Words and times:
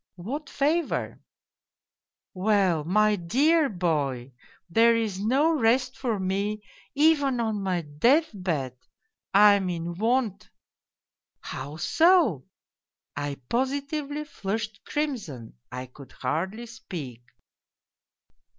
'''What 0.31 0.49
favour?'"' 0.49 1.19
Well, 2.33 2.83
my 2.83 3.15
dear 3.15 3.69
boy, 3.69 4.31
there 4.67 4.95
is 4.95 5.19
no 5.19 5.53
rest 5.55 5.95
for 5.95 6.19
me 6.19 6.63
even 6.95 7.39
on 7.39 7.61
my 7.61 7.83
dcath 7.83 8.73
})<(!. 7.83 8.73
I 9.35 9.53
am 9.53 9.69
in 9.69 9.93
want.' 9.93 10.49
"'How 11.51 11.77
so?' 11.77 12.45
I 13.15 13.35
positively 13.47 14.23
flushed 14.25 14.83
crimson, 14.85 15.59
I 15.71 15.85
could 15.85 16.13
hardly 16.13 16.65
speak. 16.65 17.21